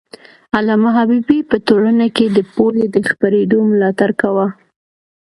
[0.57, 4.47] علامه حبيبي په ټولنه کي د پوهې د خپرېدو ملاتړ کاوه.